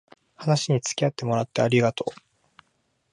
[0.35, 2.19] 話につきあってもらってありがとう